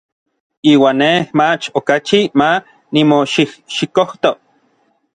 [0.71, 2.49] Iuan nej mach okachi ma
[2.93, 4.31] nimoxijxikojto.